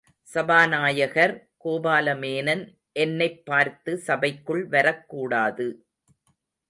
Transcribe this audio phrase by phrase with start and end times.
[0.21, 2.63] சபாநாயகர் கோபாலமேனன்
[2.91, 5.85] என்னைப் பார்த்து சபைக்குள் வரக் கூடாது.